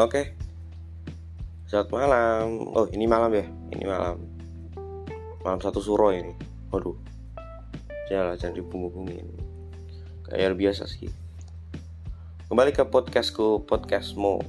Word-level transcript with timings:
Oke. 0.00 0.32
Selamat 1.68 1.92
malam. 1.92 2.72
Oh, 2.72 2.88
ini 2.88 3.04
malam 3.04 3.28
ya? 3.36 3.44
Ini 3.44 3.84
malam. 3.84 4.16
Malam 5.44 5.60
satu 5.60 5.76
suro 5.84 6.08
ini. 6.08 6.32
Waduh. 6.72 6.96
Jangan 8.08 8.32
jangan 8.40 8.56
dibungu-bungin. 8.56 9.28
Kayak 10.24 10.56
biasa 10.56 10.88
sih. 10.88 11.12
Kembali 12.48 12.72
ke 12.72 12.88
podcastku, 12.88 13.68
podcastmu. 13.68 14.40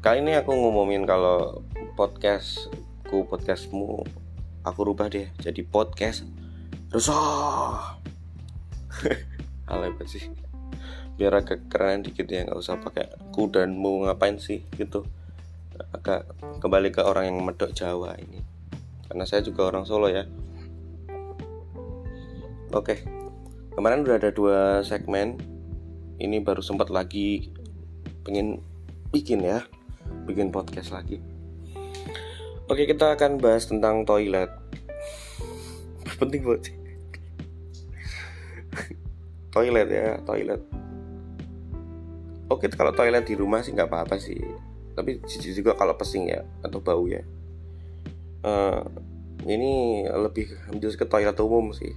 Kali 0.00 0.24
ini 0.24 0.32
aku 0.40 0.56
ngomongin 0.56 1.04
kalau 1.04 1.60
podcastku, 2.00 3.28
podcastmu, 3.28 4.00
aku 4.64 4.80
rubah 4.80 5.12
deh 5.12 5.28
jadi 5.44 5.60
podcast 5.60 6.24
rusak. 6.88 8.00
Alay 9.68 9.92
banget 9.92 10.08
sih 10.08 10.51
biar 11.20 11.44
agak 11.44 11.68
keren 11.68 12.00
dikit 12.00 12.24
ya 12.24 12.48
nggak 12.48 12.56
usah 12.56 12.80
pakai 12.80 13.12
ku 13.30 13.46
dan 13.52 13.76
mu 13.76 14.04
ngapain 14.04 14.40
sih 14.40 14.64
gitu. 14.76 15.04
Agak 15.92 16.28
kembali 16.60 16.88
ke 16.92 17.04
orang 17.04 17.32
yang 17.32 17.38
medok 17.44 17.72
Jawa 17.76 18.16
ini. 18.16 18.40
Karena 19.08 19.24
saya 19.28 19.44
juga 19.44 19.68
orang 19.68 19.84
Solo 19.84 20.08
ya. 20.08 20.24
Oke 22.72 23.04
kemarin 23.76 24.04
udah 24.04 24.16
ada 24.16 24.30
dua 24.32 24.80
segmen. 24.84 25.36
Ini 26.22 26.38
baru 26.44 26.62
sempat 26.62 26.88
lagi 26.88 27.50
pengen 28.22 28.62
bikin 29.10 29.42
ya 29.42 29.64
bikin 30.24 30.54
podcast 30.54 30.94
lagi. 30.94 31.18
Oke 32.70 32.86
kita 32.88 33.18
akan 33.18 33.42
bahas 33.42 33.68
tentang 33.68 34.06
toilet. 34.08 34.48
Penting 36.20 36.40
sih. 36.62 36.76
Toilet 39.52 39.88
ya 39.92 40.16
toilet 40.24 40.62
oke 42.52 42.68
kalau 42.72 42.92
toilet 42.92 43.24
di 43.24 43.34
rumah 43.34 43.64
sih 43.64 43.72
nggak 43.72 43.88
apa-apa 43.88 44.16
sih. 44.20 44.38
Tapi 44.92 45.24
jijik 45.24 45.64
juga 45.64 45.72
kalau 45.72 45.96
pesing 45.96 46.28
ya 46.28 46.44
atau 46.60 46.84
bau 46.84 47.08
ya. 47.08 47.24
Uh, 48.42 48.84
ini 49.48 50.04
lebih 50.06 50.52
ambil 50.68 50.90
ke 50.92 51.06
toilet 51.08 51.36
umum 51.40 51.72
sih. 51.72 51.96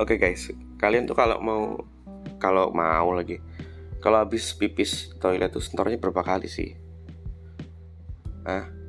Oke 0.00 0.16
guys. 0.16 0.48
Kalian 0.80 1.04
tuh 1.04 1.14
kalau 1.14 1.38
mau 1.38 1.62
kalau 2.40 2.72
mau 2.72 3.12
lagi. 3.12 3.38
Kalau 4.02 4.18
habis 4.18 4.50
pipis 4.56 5.14
toilet 5.22 5.52
tuh 5.52 5.62
sentornya 5.62 6.00
berapa 6.00 6.24
kali 6.26 6.50
sih? 6.50 6.74
Ah 8.42 8.82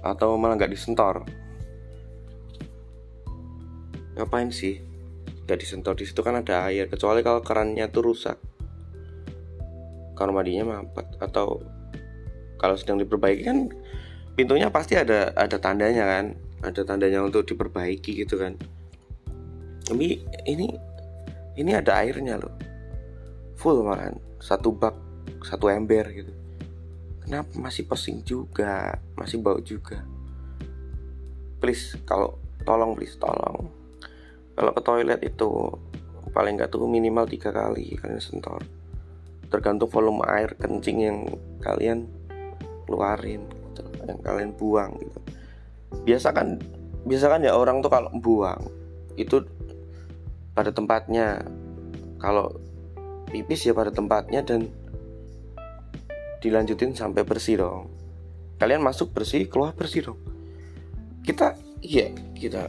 atau 0.00 0.36
malah 0.40 0.56
nggak 0.56 0.72
disentor? 0.72 1.24
Ngapain 4.16 4.52
sih 4.52 4.80
tidak 5.50 5.66
disentuh 5.66 5.98
di 5.98 6.06
situ 6.06 6.22
kan 6.22 6.38
ada 6.38 6.70
air 6.70 6.86
kecuali 6.86 7.26
kalau 7.26 7.42
kerannya 7.42 7.90
tuh 7.90 8.06
rusak. 8.06 8.38
Kamar 10.14 10.30
mandinya 10.30 10.78
mampet 10.78 11.10
atau 11.18 11.58
kalau 12.54 12.78
sedang 12.78 13.02
diperbaiki 13.02 13.42
kan 13.42 13.66
pintunya 14.38 14.70
pasti 14.70 14.94
ada 14.94 15.34
ada 15.34 15.58
tandanya 15.58 16.06
kan 16.06 16.38
ada 16.62 16.86
tandanya 16.86 17.26
untuk 17.26 17.42
diperbaiki 17.50 18.22
gitu 18.22 18.38
kan. 18.38 18.54
Tapi 19.90 20.22
ini 20.46 20.70
ini 21.58 21.70
ada 21.74 21.98
airnya 21.98 22.38
loh. 22.38 22.54
Full 23.58 23.82
malahan 23.82 24.14
satu 24.38 24.70
bak 24.70 24.94
satu 25.42 25.66
ember 25.66 26.06
gitu. 26.14 26.30
Kenapa? 27.26 27.58
Masih 27.58 27.90
pesing 27.90 28.22
juga 28.22 29.02
masih 29.18 29.42
bau 29.42 29.58
juga. 29.58 30.06
Please 31.58 31.98
kalau 32.06 32.38
tolong 32.62 32.94
please 32.94 33.18
tolong 33.18 33.79
kalau 34.60 34.76
ke 34.76 34.82
toilet 34.84 35.20
itu 35.24 35.72
paling 36.36 36.60
nggak 36.60 36.68
tuh 36.68 36.84
minimal 36.84 37.24
tiga 37.24 37.48
kali 37.48 37.96
kalian 37.96 38.20
sentor 38.20 38.60
tergantung 39.48 39.88
volume 39.88 40.20
air 40.28 40.52
kencing 40.60 40.98
yang 41.00 41.18
kalian 41.64 42.04
keluarin 42.84 43.42
gitu, 43.48 43.82
yang 44.04 44.20
kalian 44.20 44.50
buang 44.54 44.94
gitu. 45.00 45.18
Biasa 46.06 46.36
kan 46.36 46.60
biasa 47.08 47.26
kan 47.32 47.40
ya 47.40 47.56
orang 47.56 47.80
tuh 47.80 47.88
kalau 47.88 48.12
buang 48.14 48.68
itu 49.18 49.42
pada 50.54 50.70
tempatnya. 50.70 51.40
Kalau 52.20 52.52
pipis 53.32 53.64
ya 53.64 53.72
pada 53.72 53.88
tempatnya 53.88 54.44
dan 54.44 54.68
dilanjutin 56.44 56.92
sampai 56.92 57.24
bersih 57.24 57.64
dong. 57.64 57.88
Kalian 58.60 58.84
masuk 58.84 59.16
bersih 59.16 59.48
keluar 59.48 59.72
bersih 59.72 60.12
dong. 60.12 60.20
Kita 61.24 61.56
iya 61.80 62.12
kita 62.36 62.68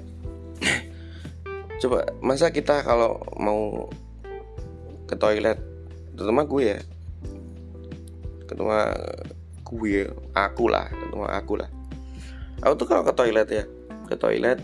coba 1.82 2.06
masa 2.22 2.54
kita 2.54 2.86
kalau 2.86 3.18
mau 3.42 3.90
ke 5.10 5.18
toilet 5.18 5.58
terutama 6.14 6.46
gue 6.46 6.78
ya. 6.78 6.80
Terutama 8.46 8.94
gue 9.66 10.06
aku 10.38 10.66
lah 10.70 10.86
terutama 10.94 11.28
aku 11.34 11.54
lah. 11.58 11.70
Aku 12.62 12.78
tuh 12.78 12.86
kalau 12.86 13.02
ke 13.02 13.14
toilet 13.18 13.50
ya 13.50 13.66
ke 14.06 14.14
toilet 14.14 14.62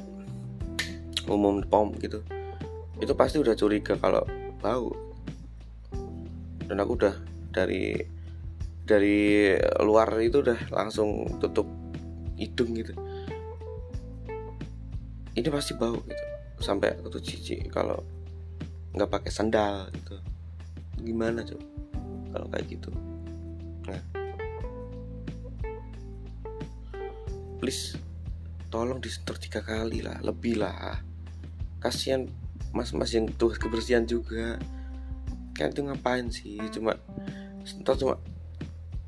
umum 1.25 1.59
pom 1.65 1.91
gitu 1.97 2.21
itu 3.01 3.13
pasti 3.17 3.41
udah 3.41 3.57
curiga 3.57 3.97
kalau 3.97 4.21
bau. 4.61 4.93
Dan 6.69 6.77
aku 6.77 7.01
udah 7.01 7.15
dari 7.49 7.97
dari 8.85 9.57
luar 9.81 10.13
itu 10.21 10.45
udah 10.45 10.69
langsung 10.69 11.41
tutup 11.41 11.65
hidung 12.37 12.77
gitu. 12.77 12.93
Ini 15.33 15.49
pasti 15.49 15.73
bau 15.73 15.97
gitu 16.05 16.36
sampai 16.57 16.97
tuh 17.05 17.21
cici 17.21 17.61
kalau 17.69 18.01
nggak 18.97 19.09
pakai 19.09 19.31
sandal 19.31 19.89
gitu. 19.93 20.17
Gimana 21.01 21.45
coba 21.45 21.65
kalau 22.33 22.47
kayak 22.49 22.65
gitu. 22.69 22.89
Nah. 23.87 24.01
Please 27.57 27.97
tolong 28.67 29.01
disetor 29.01 29.37
tiga 29.39 29.61
kali 29.61 30.01
lah 30.01 30.17
lebih 30.21 30.61
lah. 30.61 31.01
Kasihan 31.81 32.25
mas-mas 32.73 33.13
yang 33.13 33.29
tuh 33.37 33.53
kebersihan 33.55 34.05
juga. 34.05 34.57
Kan 35.53 35.73
itu 35.73 35.81
ngapain 35.85 36.29
sih? 36.29 36.57
Cuma 36.73 36.97
sentor 37.65 37.95
cuma 37.97 38.15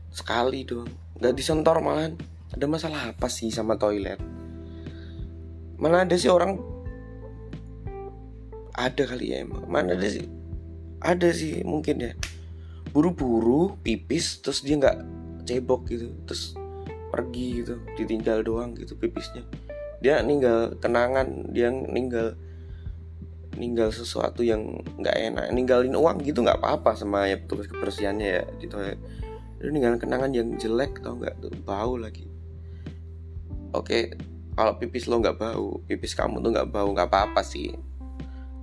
sekali 0.10 0.66
dong 0.66 0.90
nggak 1.18 1.34
disentor 1.34 1.82
malahan. 1.82 2.14
Ada 2.50 2.66
masalah 2.66 3.14
apa 3.14 3.30
sih 3.30 3.54
sama 3.54 3.78
toilet? 3.78 4.18
Mana 5.78 6.02
ada 6.02 6.18
sih 6.18 6.34
orang 6.34 6.79
ada 8.80 9.04
kali 9.04 9.36
ya 9.36 9.44
emang. 9.44 9.68
Mana 9.68 10.00
ada 10.00 10.08
sih. 10.08 10.28
ada 11.00 11.32
sih 11.32 11.64
mungkin 11.68 12.00
ya. 12.00 12.12
Buru-buru 12.92 13.80
pipis 13.84 14.40
terus 14.40 14.64
dia 14.64 14.80
nggak 14.80 14.98
cebok 15.44 15.92
gitu. 15.92 16.16
Terus 16.24 16.56
pergi 17.12 17.64
gitu 17.64 17.76
ditinggal 18.00 18.48
doang 18.48 18.76
gitu 18.80 18.96
pipisnya. 18.96 19.44
Dia 20.00 20.24
ninggal 20.24 20.80
kenangan 20.80 21.52
dia 21.52 21.68
ninggal 21.72 22.40
ninggal 23.60 23.92
sesuatu 23.92 24.44
yang 24.44 24.80
nggak 25.00 25.16
enak. 25.32 25.46
Ninggalin 25.52 25.96
uang 25.96 26.24
gitu 26.24 26.40
nggak 26.44 26.64
apa-apa 26.64 26.96
sama 26.96 27.28
ya 27.28 27.36
petugas 27.36 27.68
kebersihannya 27.68 28.28
ya 28.28 28.44
di 28.56 28.68
toilet 28.72 29.00
itu 29.60 29.76
ninggalin 29.76 30.00
kenangan 30.00 30.32
yang 30.32 30.56
jelek 30.56 31.04
tau 31.04 31.20
nggak? 31.20 31.36
Tuh 31.44 31.52
bau 31.68 32.00
lagi. 32.00 32.28
Oke 33.76 34.16
kalau 34.60 34.76
pipis 34.76 35.08
lo 35.08 35.24
nggak 35.24 35.40
bau 35.40 35.80
pipis 35.88 36.12
kamu 36.12 36.44
tuh 36.44 36.52
nggak 36.52 36.68
bau 36.68 36.92
nggak 36.92 37.08
apa-apa 37.08 37.40
sih 37.48 37.72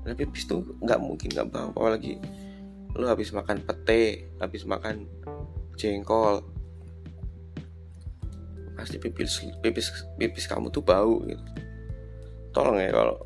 tapi 0.07 0.23
pipis 0.23 0.47
tuh 0.47 0.63
nggak 0.79 1.03
mungkin 1.03 1.35
nggak 1.35 1.51
bau. 1.51 1.75
Apalagi 1.75 2.23
lu 2.95 3.11
habis 3.11 3.35
makan 3.35 3.59
pete 3.67 4.31
habis 4.39 4.63
makan 4.63 5.05
jengkol 5.77 6.41
pasti 8.79 8.97
pipis 9.03 9.43
pipis 9.61 9.91
pipis 10.15 10.47
kamu 10.47 10.71
tuh 10.71 10.87
bau 10.87 11.27
gitu. 11.27 11.43
Tolong 12.55 12.79
ya 12.79 12.95
kalau 12.95 13.19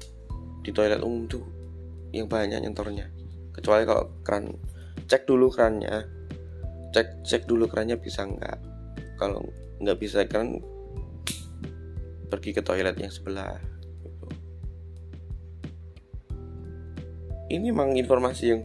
di 0.64 0.72
toilet 0.72 1.04
umum 1.04 1.28
tuh 1.28 1.44
yang 2.16 2.26
banyak 2.26 2.64
nyentornya. 2.64 3.12
Kecuali 3.52 3.84
kalau 3.84 4.08
keran 4.24 4.56
cek 5.04 5.28
dulu 5.28 5.52
kerannya. 5.52 6.08
Cek 6.96 7.28
cek 7.28 7.44
dulu 7.44 7.68
kerannya 7.68 8.00
bisa 8.00 8.24
nggak? 8.24 8.58
Kalau 9.20 9.44
nggak 9.84 9.98
bisa 10.00 10.24
kan 10.24 10.56
pergi 12.32 12.56
ke 12.56 12.62
toilet 12.64 12.96
yang 12.96 13.12
sebelah 13.12 13.58
ini 17.50 17.74
memang 17.74 17.98
informasi 17.98 18.44
yang 18.54 18.62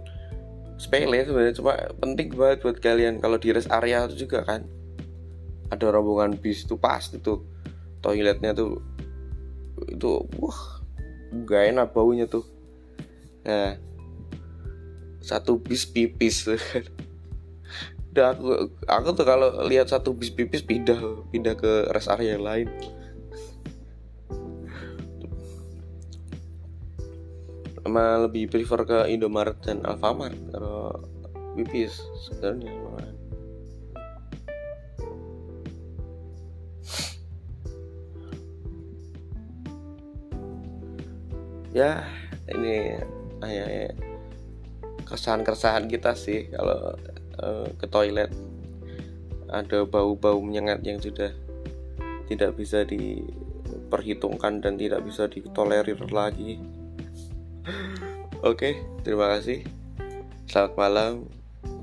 sepele 0.77 1.25
sebenarnya. 1.25 1.55
Cuma 1.57 1.73
penting 1.97 2.31
banget 2.37 2.61
buat 2.61 2.77
kalian 2.77 3.19
kalau 3.19 3.41
di 3.41 3.49
rest 3.51 3.73
area 3.73 4.05
itu 4.05 4.29
juga 4.29 4.45
kan. 4.45 4.63
Ada 5.73 5.89
rombongan 5.89 6.37
bis 6.37 6.63
itu 6.63 6.77
pasti 6.77 7.17
tuh 7.17 7.41
toiletnya 8.05 8.53
tuh 8.53 8.77
itu 9.89 10.21
wah 10.37 10.79
gak 11.49 11.73
enak 11.73 11.89
baunya 11.91 12.29
tuh. 12.29 12.45
Nah 13.43 13.81
satu 15.25 15.57
bis 15.57 15.89
pipis 15.89 16.45
udah 18.13 18.31
aku 18.31 18.71
aku 18.85 19.09
tuh 19.17 19.25
kalau 19.25 19.65
lihat 19.65 19.89
satu 19.89 20.13
bis 20.13 20.29
pipis 20.29 20.61
pindah 20.61 20.95
pindah 21.33 21.57
ke 21.57 21.89
rest 21.91 22.13
area 22.13 22.37
yang 22.37 22.45
lain 22.45 22.69
sama 27.85 28.25
lebih 28.25 28.49
prefer 28.49 28.81
ke 28.81 28.99
Indomaret 29.13 29.61
dan 29.61 29.85
Alfamart 29.85 30.33
kalau 30.49 30.89
pipis 31.53 32.01
sebenarnya 32.25 32.73
ya 41.75 42.01
ini 42.49 42.97
hanya 43.45 43.93
keresahan-keresahan 45.05 45.85
kita 45.85 46.17
sih 46.17 46.49
kalau 46.49 46.95
uh, 47.37 47.67
ke 47.77 47.85
toilet. 47.85 48.33
Ada 49.45 49.85
bau-bau 49.85 50.41
menyengat 50.41 50.81
yang 50.81 50.97
sudah 50.97 51.29
tidak 52.25 52.57
bisa 52.57 52.81
diperhitungkan 52.81 54.57
dan 54.57 54.73
tidak 54.81 55.05
bisa 55.05 55.29
ditolerir 55.29 56.01
lagi 56.09 56.57
oke 58.45 58.69
terima 59.01 59.31
kasih. 59.37 59.65
Selamat 60.45 60.73
malam. 60.77 61.13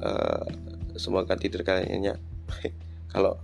Uh, 0.03 0.47
semoga 0.95 1.35
tidur 1.35 1.63
kalian 1.67 2.15
kalau 3.13 3.39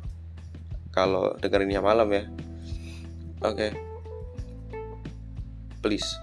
kalau 0.95 1.35
dengerinnya 1.39 1.83
malam 1.83 2.11
ya. 2.11 2.25
Oke. 3.43 3.71
Okay. 3.71 3.73
please 5.79 6.19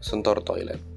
sentor 0.00 0.40
toilet 0.40 0.89